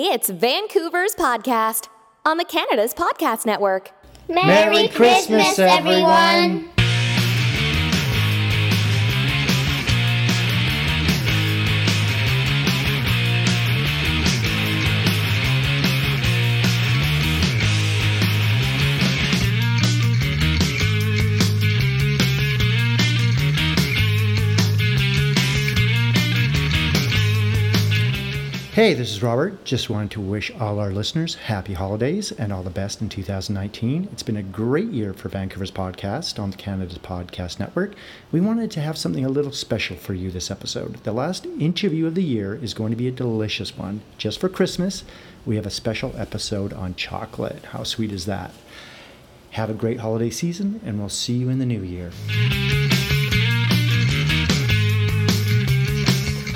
[0.00, 1.88] It's Vancouver's podcast
[2.24, 3.90] on the Canada's Podcast Network.
[4.28, 6.70] Merry, Merry Christmas, Christmas, everyone.
[28.78, 29.64] Hey, this is Robert.
[29.64, 34.08] Just wanted to wish all our listeners happy holidays and all the best in 2019.
[34.12, 37.94] It's been a great year for Vancouver's podcast on the Canada's Podcast Network.
[38.30, 41.02] We wanted to have something a little special for you this episode.
[41.02, 44.00] The last interview of the year is going to be a delicious one.
[44.16, 45.02] Just for Christmas,
[45.44, 47.64] we have a special episode on chocolate.
[47.72, 48.52] How sweet is that?
[49.50, 52.12] Have a great holiday season, and we'll see you in the new year.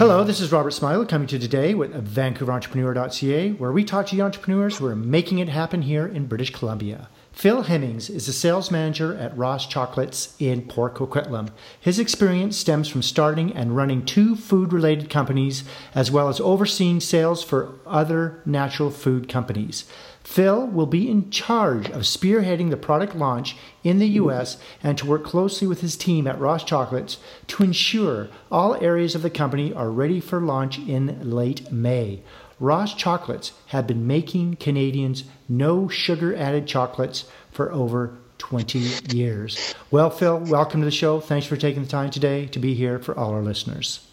[0.02, 4.16] Hello, this is Robert Smiley coming to you today with VancouverEntrepreneur.ca, where we talk to
[4.16, 7.08] the entrepreneurs who are making it happen here in British Columbia.
[7.30, 11.50] Phil Hemmings is a sales manager at Ross Chocolates in Port Coquitlam.
[11.80, 15.62] His experience stems from starting and running two food related companies,
[15.94, 19.84] as well as overseeing sales for other natural food companies.
[20.24, 25.06] Phil will be in charge of spearheading the product launch in the US and to
[25.06, 29.72] work closely with his team at Ross Chocolates to ensure all areas of the company
[29.72, 32.22] are ready for launch in late May.
[32.60, 38.78] Ross Chocolates have been making Canadians no sugar added chocolates for over 20
[39.14, 39.74] years.
[39.90, 41.20] Well, Phil, welcome to the show.
[41.20, 44.06] Thanks for taking the time today to be here for all our listeners.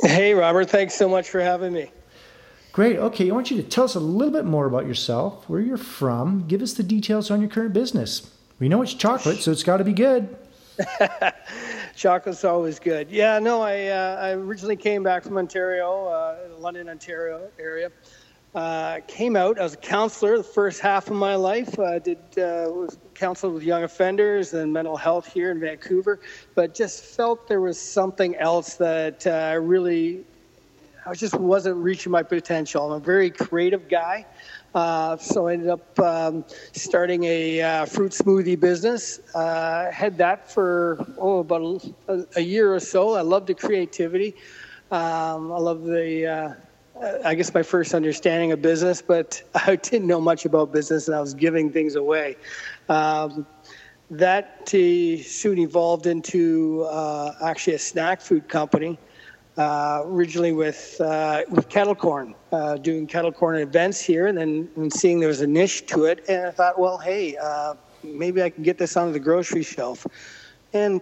[0.00, 0.68] Hey, Robert.
[0.68, 1.90] Thanks so much for having me.
[2.76, 2.98] Great.
[2.98, 5.78] Okay, I want you to tell us a little bit more about yourself, where you're
[5.78, 6.46] from.
[6.46, 8.30] Give us the details on your current business.
[8.60, 10.36] We know it's chocolate, so it's got to be good.
[11.96, 13.10] Chocolate's always good.
[13.10, 17.90] Yeah, no, I, uh, I originally came back from Ontario, uh, London, Ontario area.
[18.54, 21.78] Uh, came out as a counselor the first half of my life.
[21.78, 26.20] I did uh, was counseled with young offenders and mental health here in Vancouver,
[26.54, 30.26] but just felt there was something else that I uh, really
[31.06, 32.84] I just wasn't reaching my potential.
[32.84, 34.26] I'm a very creative guy.
[34.74, 39.20] Uh, so I ended up um, starting a uh, fruit smoothie business.
[39.32, 43.14] Uh, had that for oh about a, a, year or so.
[43.14, 44.34] I love the creativity.
[44.90, 46.26] Um, I love the.
[46.26, 46.54] Uh,
[47.24, 51.16] I guess my first understanding of business, but I didn't know much about business, and
[51.16, 52.36] I was giving things away.
[52.88, 53.46] Um,
[54.10, 58.98] that soon evolved into uh, actually a snack food company
[59.56, 64.68] uh, originally with uh, with kettle corn, uh, doing kettle corn events here, and then
[64.76, 68.42] and seeing there was a niche to it, and I thought, well, hey, uh, maybe
[68.42, 70.06] I can get this onto the grocery shelf,
[70.74, 71.00] and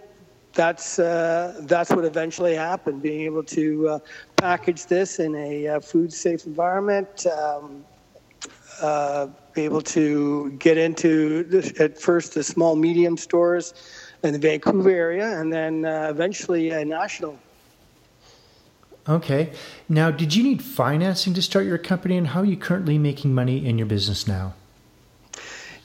[0.53, 3.01] that's uh, that's what eventually happened.
[3.01, 3.99] Being able to uh,
[4.37, 7.25] package this in a food safe environment.
[7.27, 7.85] Um,
[9.53, 13.73] be able to get into this, at first the small medium stores
[14.21, 17.39] in the Vancouver area, and then eventually a national
[19.07, 19.51] Okay.
[19.87, 23.33] Now, did you need financing to start your company, and how are you currently making
[23.33, 24.53] money in your business now?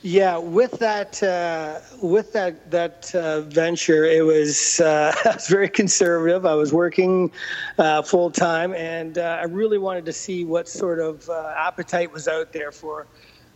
[0.03, 5.69] Yeah, with that uh, with that that uh, venture, it was uh, I was very
[5.69, 6.43] conservative.
[6.47, 7.31] I was working
[7.77, 12.11] uh, full time, and uh, I really wanted to see what sort of uh, appetite
[12.11, 13.05] was out there for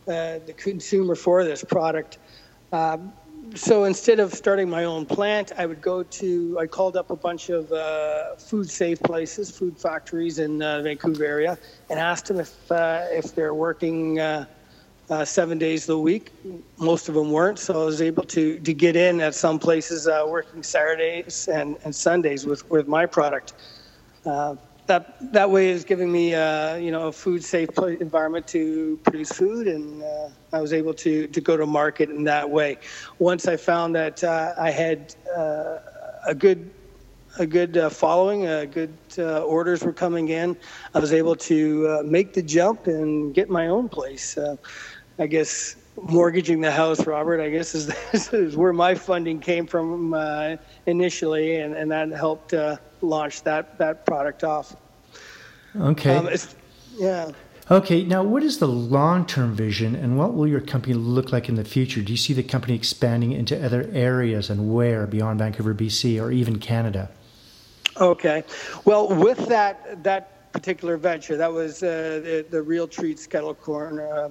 [0.05, 2.19] the consumer for this product.
[2.71, 3.11] Um,
[3.53, 7.15] so instead of starting my own plant, I would go to, I called up a
[7.15, 11.57] bunch of uh, food safe places, food factories in the uh, Vancouver area,
[11.89, 14.45] and asked them if, uh, if they're working uh,
[15.09, 16.31] uh, seven days a week.
[16.77, 20.07] Most of them weren't, so I was able to, to get in at some places
[20.27, 23.53] working Saturdays and, and Sundays with, with my product
[24.87, 27.69] that that way is giving me uh, you know a food safe
[27.99, 32.23] environment to produce food, and uh, I was able to to go to market in
[32.25, 32.77] that way.
[33.19, 35.77] Once I found that uh, I had uh,
[36.27, 36.71] a good
[37.37, 40.55] a good uh, following, uh, good orders were coming in,
[40.93, 44.37] I was able to make the jump and get my own place.
[45.17, 47.89] I guess mortgaging the house, Robert, I guess is,
[48.33, 50.13] is where my funding came from
[50.85, 52.53] initially, and, and that helped
[53.01, 54.75] launch that that product off.
[55.79, 56.15] Okay.
[56.15, 56.29] Um,
[56.97, 57.31] yeah.
[57.71, 61.49] Okay, now what is the long term vision and what will your company look like
[61.49, 62.01] in the future?
[62.01, 66.31] Do you see the company expanding into other areas and where beyond Vancouver, BC, or
[66.31, 67.09] even Canada?
[67.99, 68.43] Okay,
[68.83, 73.99] well, with that that particular venture, that was uh, the, the Real Treats Kettle Corn
[73.99, 74.29] uh,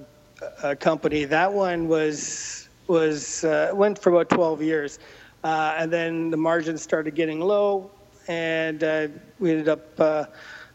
[0.63, 1.25] uh, company.
[1.25, 4.99] That one was was uh, went for about 12 years,
[5.43, 7.91] uh, and then the margins started getting low
[8.27, 9.07] and uh,
[9.39, 10.25] we ended up uh,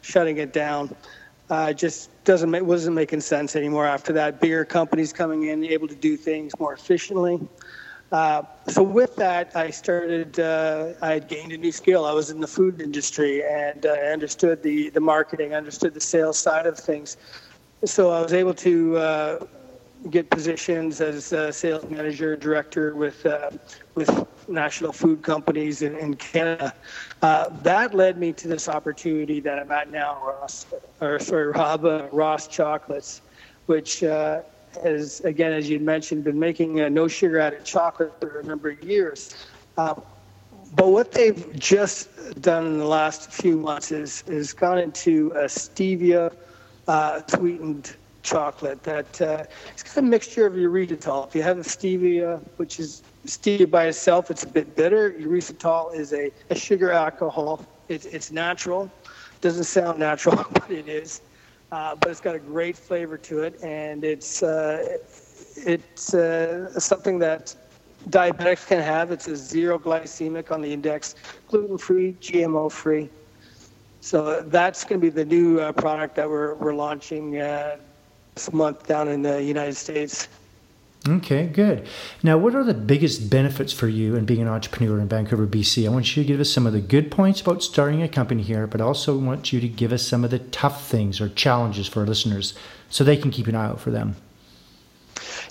[0.02, 0.94] shutting it down.
[1.50, 4.40] uh, just doesn't make, wasn't making sense anymore after that.
[4.40, 7.40] Bigger companies coming in, able to do things more efficiently.
[8.12, 10.38] Uh, so with that, I started.
[10.38, 12.04] Uh, I had gained a new skill.
[12.04, 16.00] I was in the food industry, and uh, I understood the the marketing, understood the
[16.00, 17.16] sales side of things.
[17.84, 19.46] So I was able to uh,
[20.08, 23.50] get positions as sales manager, director with uh,
[23.94, 26.74] with national food companies in, in Canada.
[27.22, 30.66] Uh, that led me to this opportunity that I'm at now, Ross,
[31.00, 33.20] or sorry, Rob, Ross Chocolates,
[33.66, 38.44] which has, again, as you mentioned, been making a no sugar added chocolate for a
[38.44, 39.34] number of years.
[39.76, 39.94] Uh,
[40.74, 45.44] but what they've just done in the last few months is, is gone into a
[45.44, 46.32] stevia
[46.86, 51.28] uh, sweetened chocolate that uh, it's got a mixture of erythritol.
[51.28, 55.12] If you have a stevia, which is stevia by itself, it's a bit bitter.
[55.12, 57.64] Erythritol is a, a sugar alcohol.
[57.88, 58.90] It's, it's natural.
[59.40, 61.22] Doesn't sound natural, but it is
[61.72, 64.98] uh, but it's got a great flavor to it, and it's uh,
[65.56, 67.54] it's uh, something that
[68.08, 69.12] diabetics can have.
[69.12, 71.14] It's a zero glycemic on the index,
[71.48, 73.08] gluten-free, GMO-free.
[74.00, 77.76] So that's going to be the new uh, product that we're we're launching uh,
[78.40, 80.28] this month down in the United States.
[81.08, 81.86] Okay, good.
[82.22, 85.86] Now, what are the biggest benefits for you in being an entrepreneur in Vancouver, BC?
[85.86, 88.42] I want you to give us some of the good points about starting a company
[88.42, 91.88] here, but also want you to give us some of the tough things or challenges
[91.88, 92.52] for our listeners
[92.90, 94.16] so they can keep an eye out for them.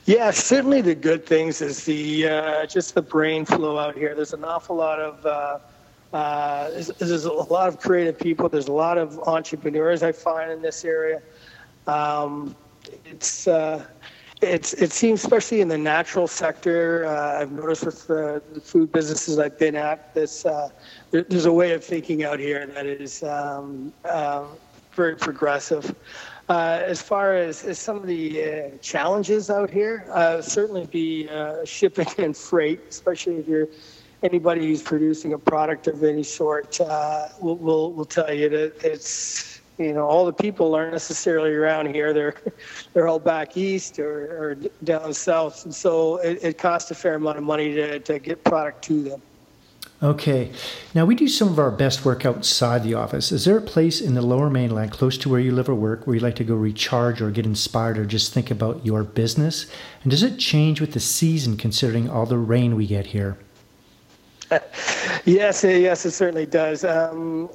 [0.06, 4.16] Yeah, certainly the good things is the uh, just the brain flow out here.
[4.16, 5.60] There's an awful lot of uh,
[6.14, 8.50] uh, there's, there's, a lot of creative people.
[8.50, 11.22] There's a lot of entrepreneurs I find in this area.
[11.86, 12.56] Um,
[13.06, 13.86] it's uh,
[14.42, 18.92] it's, it seems, especially in the natural sector, uh, I've noticed with the, the, food
[18.92, 20.70] businesses I've been at, this, uh,
[21.12, 24.46] there, there's a way of thinking out here that is um, uh,
[24.94, 25.94] very progressive.
[26.48, 30.06] Uh, as far as, as some of the uh, challenges out here,
[30.42, 31.28] certainly be
[31.66, 33.68] shipping and freight, especially if you're
[34.24, 36.80] anybody who's producing a product of any sort
[37.40, 41.88] will, will, will tell you that it's you know, all the people aren't necessarily around
[41.88, 42.14] here.
[42.14, 42.36] They're
[42.94, 47.16] they're all back east or, or down south, and so it, it costs a fair
[47.16, 49.22] amount of money to, to get product to them.
[50.02, 50.52] Okay.
[50.96, 53.34] Now, we do some of our best work outside the office.
[53.34, 56.08] Is there a place in the lower mainland close to where you live or work
[56.08, 59.70] where you like to go recharge or get inspired or just think about your business?
[60.04, 63.38] And does it change with the season considering all the rain we get here?
[65.26, 66.86] yes, yes, it certainly does.
[66.86, 67.50] Um,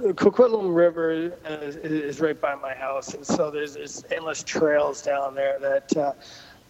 [0.00, 1.12] Coquitlam River
[1.44, 5.94] is, is, right by my house, and so there's, there's endless trails down there that
[5.96, 6.12] uh,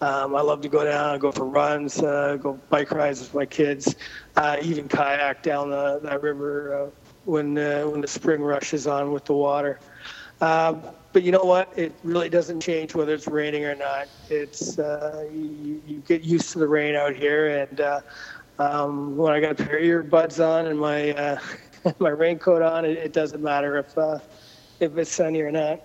[0.01, 3.47] um, I love to go down, go for runs, uh, go bike rides with my
[3.47, 3.95] kids,
[4.37, 6.91] uh, even kayak down the, that river uh,
[7.25, 9.79] when uh, when the spring rush is on with the water.
[10.41, 10.83] Um,
[11.13, 11.73] but you know what?
[11.77, 14.09] It really doesn't change whether it's raining or not.
[14.29, 18.03] It's uh, you, you get used to the rain out here, and
[18.59, 21.39] um, when I got a pair of earbuds on and my
[21.99, 22.85] my raincoat on.
[22.85, 24.19] It, it doesn't matter if uh,
[24.81, 25.81] if it's sunny or not.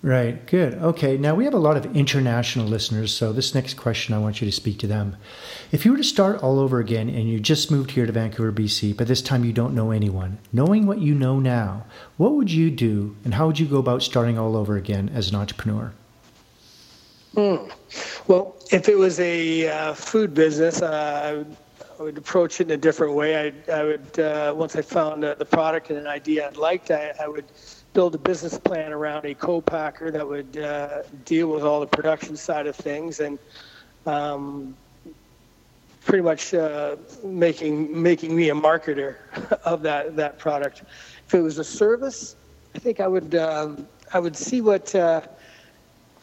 [0.00, 0.74] Right, good.
[0.74, 4.40] Okay, now we have a lot of international listeners, so this next question I want
[4.40, 5.16] you to speak to them.
[5.72, 8.52] If you were to start all over again and you just moved here to Vancouver,
[8.52, 11.84] BC, but this time you don't know anyone, knowing what you know now,
[12.16, 15.30] what would you do and how would you go about starting all over again as
[15.30, 15.92] an entrepreneur?
[17.34, 17.68] Hmm.
[18.28, 21.56] Well, if it was a uh, food business, uh, I would
[21.98, 23.52] I would approach it in a different way.
[23.68, 26.92] I, I would uh, once I found uh, the product and an idea I'd liked,
[26.92, 27.46] I, I would
[27.92, 32.36] build a business plan around a co-packer that would uh, deal with all the production
[32.36, 33.36] side of things and
[34.06, 34.76] um,
[36.04, 39.16] pretty much uh, making making me a marketer
[39.64, 40.84] of that that product.
[41.26, 42.36] If it was a service,
[42.76, 45.22] I think I would um, I would see what uh,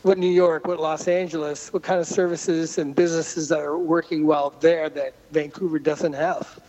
[0.05, 4.27] what New York, what Los Angeles, what kind of services and businesses that are working
[4.27, 6.59] well there that Vancouver doesn't have,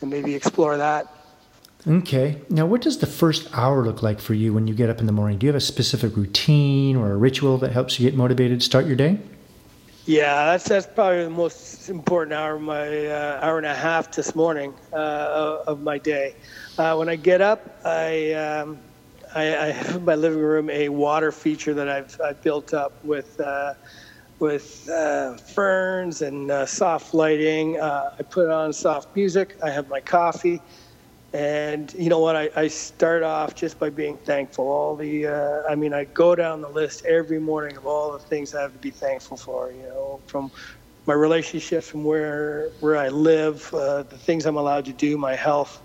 [0.00, 1.12] and maybe explore that.
[1.84, 2.40] Okay.
[2.48, 5.06] Now, what does the first hour look like for you when you get up in
[5.06, 5.36] the morning?
[5.36, 8.64] Do you have a specific routine or a ritual that helps you get motivated to
[8.64, 9.18] start your day?
[10.06, 14.12] Yeah, that's that's probably the most important hour of my uh, hour and a half
[14.12, 16.36] this morning uh, of my day.
[16.78, 18.78] Uh, when I get up, I um,
[19.34, 23.04] I, I, have in my living room a water feature that I've, I've built up
[23.04, 23.74] with uh,
[24.38, 27.80] with uh, ferns and uh, soft lighting.
[27.80, 29.56] Uh, I put on soft music.
[29.62, 30.60] I have my coffee,
[31.32, 32.36] and you know what?
[32.36, 34.68] I, I start off just by being thankful.
[34.68, 38.20] All the, uh, I mean, I go down the list every morning of all the
[38.20, 39.72] things I have to be thankful for.
[39.72, 40.52] You know, from
[41.06, 45.34] my relationships, from where where I live, uh, the things I'm allowed to do, my
[45.34, 45.82] health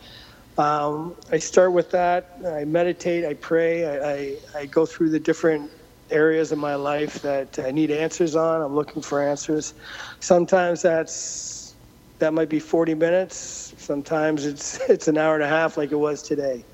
[0.57, 2.29] Um, I start with that.
[2.47, 3.25] I meditate.
[3.25, 3.85] I pray.
[3.85, 5.71] I, I, I go through the different
[6.11, 8.61] areas of my life that I need answers on.
[8.61, 9.75] I'm looking for answers.
[10.21, 11.77] Sometimes that's
[12.21, 13.75] that might be 40 minutes.
[13.77, 16.65] Sometimes it's it's an hour and a half, like it was today.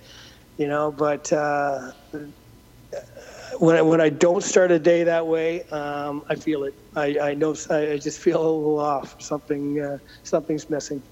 [0.58, 1.92] You know, but uh,
[3.60, 6.76] when I, when I don't start a day that way, um, I feel it.
[6.96, 9.16] I, I know I just feel a little off.
[9.22, 11.04] Something uh, something's missing.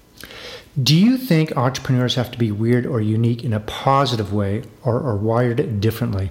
[0.82, 4.98] Do you think entrepreneurs have to be weird or unique in a positive way, or,
[5.00, 6.30] or wired differently?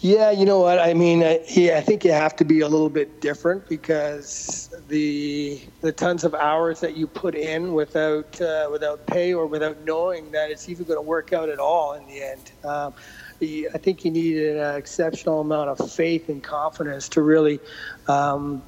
[0.00, 1.24] Yeah, you know what I mean.
[1.24, 5.90] I, yeah, I think you have to be a little bit different because the the
[5.90, 10.52] tons of hours that you put in without uh, without pay or without knowing that
[10.52, 12.52] it's even going to work out at all in the end.
[12.64, 12.94] Um,
[13.40, 17.60] I think you need an exceptional amount of faith and confidence to really
[18.06, 18.62] um,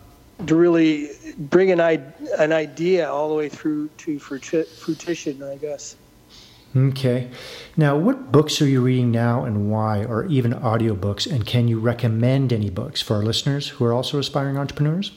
[0.46, 5.96] to really bring an, an idea all the way through to fruition, I guess.
[6.76, 7.28] Okay.
[7.76, 11.30] Now, what books are you reading now and why, or even audiobooks?
[11.30, 15.12] And can you recommend any books for our listeners who are also aspiring entrepreneurs?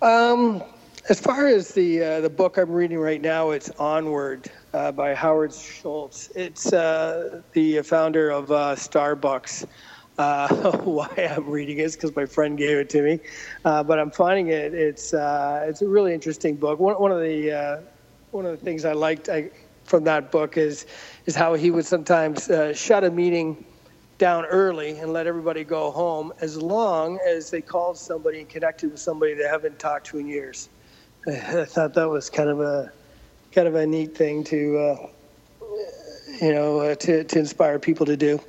[0.00, 0.62] Um,
[1.08, 5.14] as far as the uh, the book I'm reading right now, it's Onward uh, by
[5.14, 6.30] Howard Schultz.
[6.36, 9.66] It's uh, the founder of uh, Starbucks.
[10.18, 13.20] Uh, why I'm reading it is because my friend gave it to me,
[13.64, 14.74] uh, but I'm finding it.
[14.74, 16.78] It's it's a really interesting book.
[16.78, 17.86] One, one of the
[18.30, 19.50] one of the things I liked I,
[19.84, 20.86] from that book is
[21.26, 23.64] is how he would sometimes uh, shut a meeting
[24.18, 28.90] down early and let everybody go home as long as they called somebody and connected
[28.90, 30.68] with somebody they haven't talked to in years.
[31.26, 32.92] I thought that was kind of a
[33.52, 35.06] kind of a neat thing to uh,
[36.40, 38.40] you know uh, to to inspire people to do.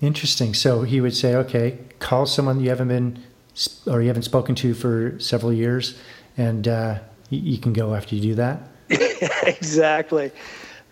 [0.00, 0.54] Interesting.
[0.54, 3.22] So he would say, okay, call someone you haven't been
[3.86, 5.98] or you haven't spoken to for several years,
[6.36, 8.60] and uh, you, you can go after you do that.
[9.46, 10.30] exactly.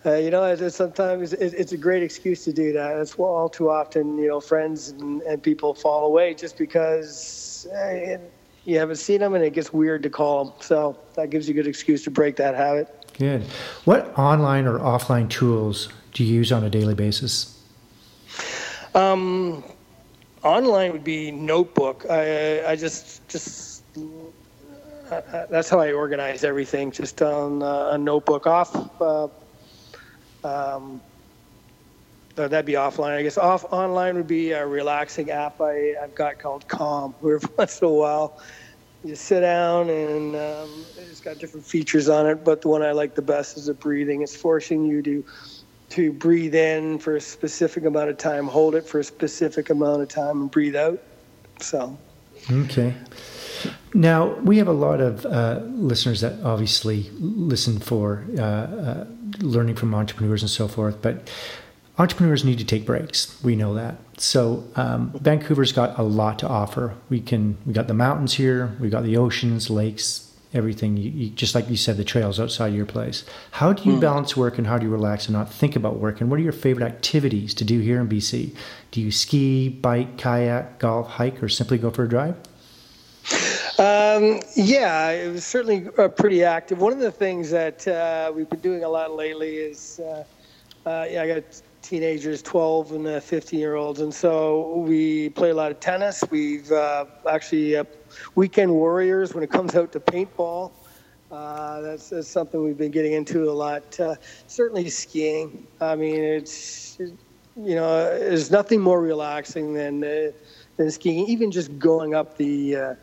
[0.07, 2.97] Uh, you know, sometimes it's a great excuse to do that.
[2.99, 8.19] It's all too often, you know, friends and, and people fall away just because uh,
[8.65, 10.55] you haven't seen them and it gets weird to call them.
[10.61, 13.13] So that gives you a good excuse to break that habit.
[13.19, 13.43] Good.
[13.85, 17.58] What online or offline tools do you use on a daily basis?
[18.99, 19.63] Um,
[20.43, 22.05] online would be Notebook.
[22.11, 28.49] I, I just just uh, that's how I organize everything, just on uh, a notebook.
[28.49, 29.29] Off uh,
[30.43, 31.01] um,
[32.35, 33.17] that'd be offline.
[33.17, 37.15] I guess off online would be a relaxing app I, I've got called Calm.
[37.21, 38.41] Where once in a while,
[39.05, 42.45] you sit down and um, it's got different features on it.
[42.45, 44.23] But the one I like the best is the breathing.
[44.23, 45.25] It's forcing you to
[45.91, 50.03] to breathe in for a specific amount of time, hold it for a specific amount
[50.03, 51.03] of time, and breathe out.
[51.61, 51.97] So.
[52.51, 52.95] Okay.
[53.95, 59.07] Now, we have a lot of uh, listeners that obviously listen for uh, uh,
[59.41, 61.29] learning from entrepreneurs and so forth, but
[61.99, 63.43] entrepreneurs need to take breaks.
[63.43, 63.97] We know that.
[64.19, 66.95] So um, Vancouver's got a lot to offer.
[67.09, 70.97] We can we got the mountains here, we got the oceans, lakes, everything.
[70.97, 73.25] You, you, just like you said, the trails outside your place.
[73.53, 74.01] How do you mm.
[74.01, 76.21] balance work and how do you relax and not think about work?
[76.21, 78.55] And what are your favorite activities to do here in BC?
[78.91, 82.37] Do you ski, bike, kayak, golf, hike, or simply go for a drive?
[83.79, 86.81] Um, yeah, it was certainly uh, pretty active.
[86.81, 90.25] One of the things that uh, we've been doing a lot lately is, uh,
[90.87, 95.55] uh yeah, I got teenagers, 12 and 15 year olds, and so we play a
[95.55, 96.23] lot of tennis.
[96.31, 97.85] We've uh, actually uh,
[98.35, 100.71] weekend warriors when it comes out to paintball.
[101.31, 103.99] That's, that's, something we've been getting into a lot.
[104.47, 105.67] certainly skiing.
[105.81, 110.01] I mean, it's you know, there's nothing more relaxing than
[110.77, 111.27] than skiing.
[111.27, 112.97] Even just going up the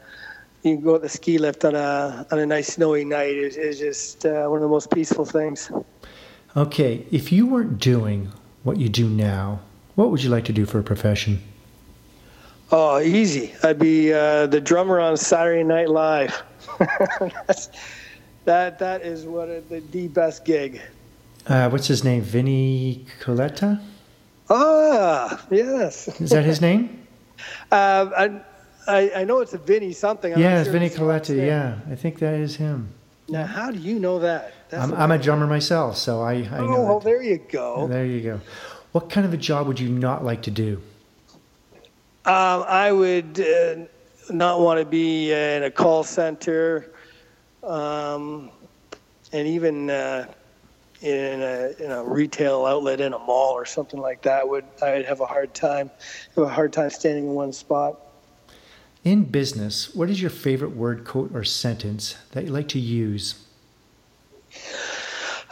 [0.66, 3.56] you can go at the ski lift on a on a nice snowy night is,
[3.56, 5.72] is just uh, one of the most peaceful things.
[6.58, 8.32] Okay, if you weren't doing
[8.66, 9.60] what you do now,
[9.94, 11.42] what would you like to do for a profession?
[12.72, 13.54] Oh, easy.
[13.64, 16.44] I'd be uh, the drummer on Saturday Night Live.
[18.46, 20.82] that that is what a, the, the best gig.
[21.46, 22.24] Uh, what's his name?
[22.24, 23.80] Vinny Colaiuta.
[24.50, 26.08] Ah, yes.
[26.20, 27.02] Is that his name?
[27.70, 28.42] Uh, I,
[28.88, 30.34] I, I know it's a Vinny something.
[30.34, 31.36] I'm yeah, it's Vinny Colaiuta.
[31.36, 32.94] Yeah, I think that is him.
[33.28, 34.54] Now, how do you know that?
[34.72, 36.82] I'm, I'm a drummer myself, so I, I oh, know.
[36.84, 37.88] well, there you go.
[37.88, 38.42] There you go.
[38.92, 40.82] What kind of a job would you not like to do?
[42.26, 43.76] Um, I would uh,
[44.30, 46.92] not want to be in a call center,
[47.64, 48.52] um,
[49.32, 50.32] and even uh,
[51.02, 54.48] in a, in a retail outlet in a mall or something like that.
[54.48, 55.92] Would I'd have a hard time,
[56.36, 58.00] have a hard time standing in one spot.
[59.06, 63.36] In business, what is your favorite word, quote, or sentence that you like to use?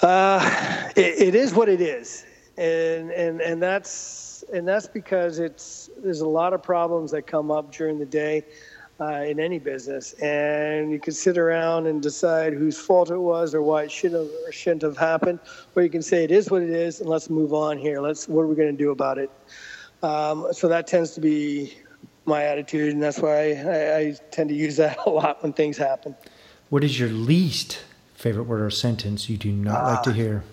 [0.02, 2.26] Uh, it, it is what it is,
[2.58, 7.52] and and and that's and that's because it's there's a lot of problems that come
[7.52, 8.44] up during the day
[9.00, 13.54] uh, in any business, and you can sit around and decide whose fault it was
[13.54, 15.40] or why it should have or shouldn't have happened,
[15.76, 18.02] or you can say it is what it is and let's move on here.
[18.02, 19.30] Let's what are we going to do about it?
[20.02, 21.78] Um, so that tends to be
[22.26, 25.78] my attitude, and that's why I, I tend to use that a lot when things
[25.78, 26.16] happen.
[26.70, 27.84] What is your least
[28.16, 30.14] favorite word or sentence you do not like to Ah.
[30.14, 30.44] hear?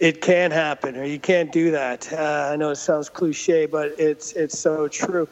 [0.00, 2.12] It can happen, or you can't do that.
[2.12, 5.28] Uh, I know it sounds cliche, but it's it's so true,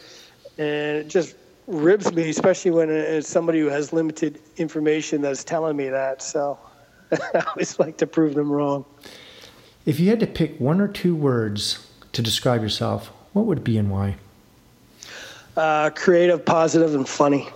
[0.56, 1.34] and it just
[1.66, 6.22] ribs me, especially when it's somebody who has limited information that's telling me that.
[6.22, 6.58] So
[7.12, 8.84] I always like to prove them wrong.
[9.84, 13.64] If you had to pick one or two words to describe yourself, what would it
[13.64, 14.16] be and why?
[15.56, 17.48] Uh, creative, positive, and funny.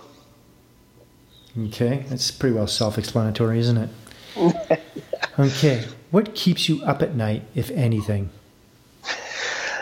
[1.65, 4.81] Okay, that's pretty well self explanatory, isn't it?
[5.39, 8.29] okay, what keeps you up at night, if anything?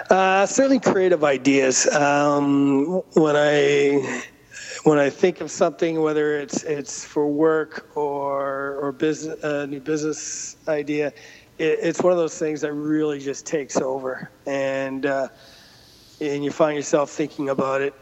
[0.10, 1.88] Uh, certainly creative ideas.
[1.88, 4.24] Um, when I
[4.84, 9.82] when I think of something, whether it's it's for work or or business, a new
[9.82, 11.08] business idea,
[11.58, 15.28] it, it's one of those things that really just takes over, and uh,
[16.22, 17.94] and you find yourself thinking about it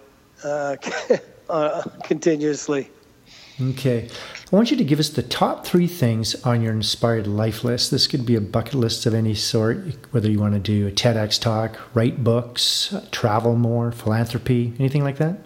[0.44, 0.76] uh,
[1.50, 2.90] uh, continuously.
[3.62, 4.10] Okay,
[4.52, 7.92] I want you to give us the top three things on your inspired life list.
[7.92, 9.78] This could be a bucket list of any sort,
[10.12, 15.18] whether you want to do a TEDx talk, write books, travel more, philanthropy, anything like
[15.18, 15.38] that.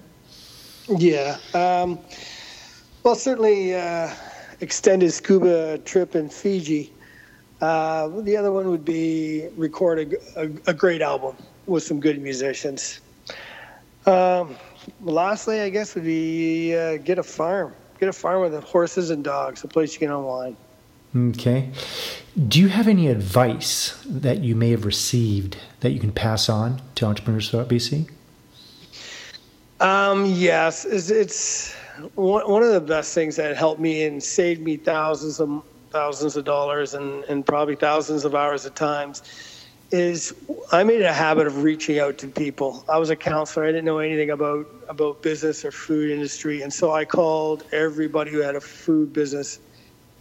[0.88, 1.38] Yeah.
[1.54, 2.00] Um,
[3.04, 4.14] well, certainly uh,
[4.62, 6.94] extended scuba trip in Fiji.
[7.60, 11.36] Uh, the other one would be record a, a, a great album
[11.66, 13.02] with some good musicians.
[14.08, 14.56] Um,
[15.02, 17.74] lastly, I guess would be uh, get a farm.
[18.00, 20.56] Get a farm with horses and dogs, a place you can unwind.
[21.16, 21.72] Okay.
[22.48, 26.82] Do you have any advice that you may have received that you can pass on
[26.96, 28.10] to entrepreneurs throughout BC?
[29.80, 31.76] Um, yes, it's, it's
[32.16, 36.36] one, one of the best things that helped me and saved me thousands of thousands
[36.36, 39.24] of dollars and, and probably thousands of hours at times
[39.92, 40.34] is
[40.72, 42.84] I made a habit of reaching out to people.
[42.90, 43.66] I was a counselor.
[43.66, 48.32] I didn't know anything about about business or food industry, and so I called everybody
[48.32, 49.60] who had a food business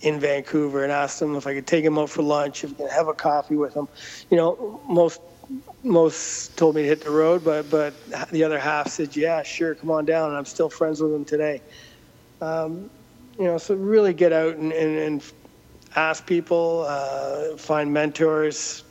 [0.00, 2.74] in Vancouver and asked them if I could take them out for lunch, if I
[2.74, 3.88] could have a coffee with them.
[4.30, 5.20] You know, most
[5.82, 7.94] most told me to hit the road, but but
[8.30, 11.24] the other half said, "Yeah, sure, come on down." And I'm still friends with them
[11.24, 11.62] today.
[12.40, 12.90] Um,
[13.38, 15.32] you know, so really get out and, and, and
[15.94, 18.82] ask people, uh, find mentors.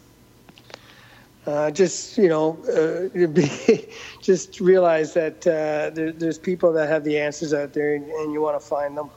[1.45, 3.87] Uh, just you know, uh, be,
[4.21, 8.33] just realize that uh, there, there's people that have the answers out there, and, and
[8.33, 9.09] you want to find them.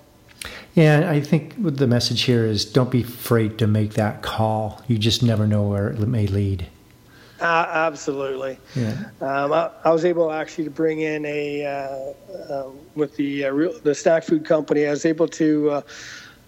[0.74, 4.82] Yeah, I think the message here is don't be afraid to make that call.
[4.86, 6.66] You just never know where it may lead.
[7.40, 8.58] Uh, absolutely.
[8.74, 8.96] Yeah.
[9.20, 13.50] Um, I, I was able actually to bring in a uh, uh, with the uh,
[13.50, 14.86] real, the snack food company.
[14.86, 15.82] I was able to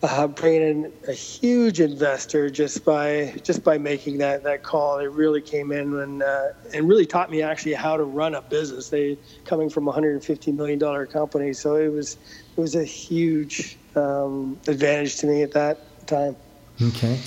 [0.03, 4.99] uh, uh, bring in a huge investor just by just by making that, that call.
[4.99, 8.43] They really came in and uh, and really taught me actually how to run a
[8.43, 8.89] business.
[8.89, 12.17] They coming from a 150 million dollar company, so it was
[12.57, 16.37] it was a huge um, advantage to me at that time.
[16.81, 17.21] Okay.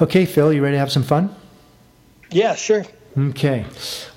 [0.00, 1.34] Okay, Phil, you ready to have some fun?
[2.30, 2.84] Yeah, sure.
[3.16, 3.64] Okay.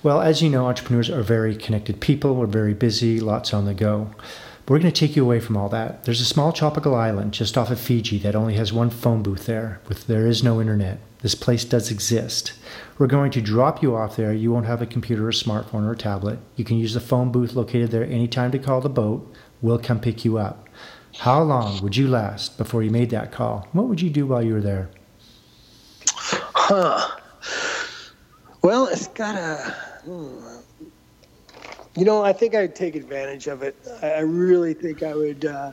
[0.02, 2.36] Well, as you know, entrepreneurs are very connected people.
[2.36, 4.10] We're very busy, lots on the go.
[4.68, 6.04] We're going to take you away from all that.
[6.04, 9.46] There's a small tropical island just off of Fiji that only has one phone booth
[9.46, 9.80] there.
[9.88, 11.00] With there is no internet.
[11.22, 12.52] This place does exist.
[12.98, 14.34] We're going to drop you off there.
[14.34, 16.40] You won't have a computer, a smartphone, or a tablet.
[16.58, 19.34] You can use the phone booth located there anytime to call the boat.
[19.62, 20.68] We'll come pick you up.
[21.20, 23.70] How long would you last before you made that call?
[23.72, 24.90] What would you do while you were there?
[26.06, 27.20] Huh.
[28.62, 29.56] Well, it's got a.
[30.04, 30.67] Hmm.
[31.98, 33.76] You know, I think I'd take advantage of it.
[34.04, 35.46] I I really think I would.
[35.46, 35.72] Uh,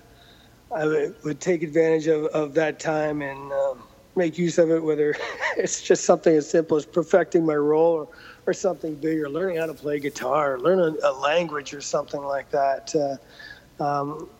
[0.74, 3.84] I would, would take advantage of, of that time and um,
[4.16, 4.82] make use of it.
[4.82, 5.14] Whether
[5.58, 8.08] it's just something as simple as perfecting my role, or,
[8.46, 12.50] or something bigger, learning how to play guitar, learn a, a language, or something like
[12.50, 12.94] that.
[12.94, 14.30] Uh, um,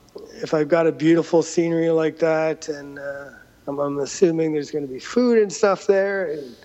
[0.43, 3.29] if I've got a beautiful scenery like that, and uh,
[3.67, 6.57] I'm, I'm assuming there's going to be food and stuff there, and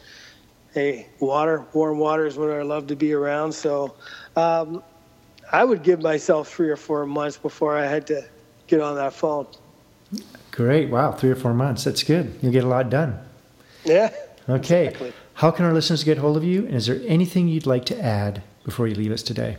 [0.73, 3.51] hey, water, warm water is what I love to be around.
[3.51, 3.95] So
[4.35, 4.81] um,
[5.51, 8.23] I would give myself three or four months before I had to
[8.67, 9.47] get on that phone.
[10.51, 10.89] Great.
[10.89, 11.11] Wow.
[11.11, 11.83] Three or four months.
[11.83, 12.37] That's good.
[12.41, 13.19] You'll get a lot done.
[13.83, 14.13] Yeah.
[14.47, 14.87] Okay.
[14.87, 15.13] Exactly.
[15.35, 16.65] How can our listeners get hold of you?
[16.65, 19.57] And is there anything you'd like to add before you leave us today?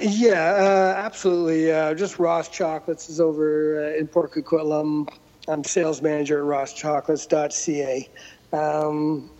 [0.00, 1.70] Yeah, uh, absolutely.
[1.70, 5.08] Uh, just Ross Chocolates is over uh, in Port Coquitlam.
[5.48, 8.08] I'm sales manager at rosschocolates.ca.
[8.52, 9.30] Um,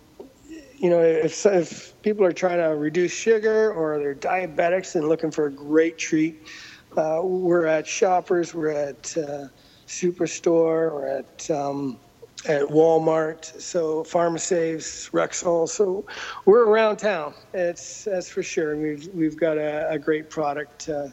[0.77, 5.31] you know, if, if people are trying to reduce sugar or they're diabetics and looking
[5.31, 6.47] for a great treat,
[6.95, 9.47] uh, we're at Shoppers, we're at uh,
[9.87, 11.99] Superstore, we're at um,
[12.47, 15.67] at Walmart, so Pharmasaves, Rexall.
[15.67, 16.05] So
[16.45, 17.33] we're around town.
[17.53, 18.77] It's that's for sure.
[18.77, 20.89] We've we've got a, a great product.
[20.89, 21.07] Uh,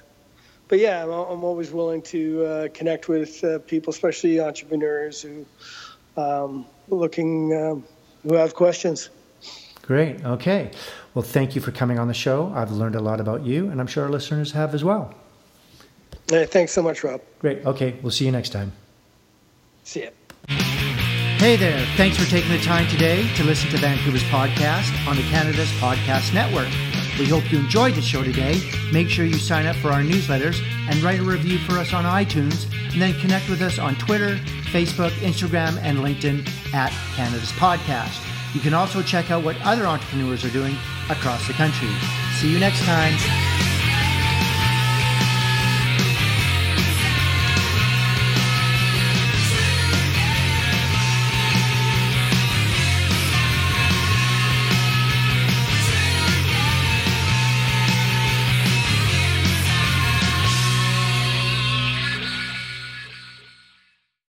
[0.68, 5.46] but yeah, I'm, I'm, always willing to uh, connect with uh, people, especially entrepreneurs who
[6.16, 7.84] um, looking um,
[8.22, 9.10] who have questions.
[9.86, 10.24] Great.
[10.24, 10.70] Okay.
[11.12, 12.50] Well, thank you for coming on the show.
[12.54, 15.14] I've learned a lot about you, and I'm sure our listeners have as well.
[16.28, 17.20] Hey, thanks so much, Rob.
[17.38, 17.64] Great.
[17.66, 17.96] Okay.
[18.02, 18.72] We'll see you next time.
[19.82, 20.10] See ya.
[21.36, 21.84] Hey there.
[21.96, 26.32] Thanks for taking the time today to listen to Vancouver's podcast on the Canada's Podcast
[26.32, 26.68] Network.
[27.18, 28.58] We hope you enjoyed the show today.
[28.92, 32.04] Make sure you sign up for our newsletters and write a review for us on
[32.04, 34.36] iTunes, and then connect with us on Twitter,
[34.72, 38.33] Facebook, Instagram, and LinkedIn at Canada's Podcast.
[38.54, 40.76] You can also check out what other entrepreneurs are doing
[41.10, 41.90] across the country.
[42.38, 43.63] See you next time.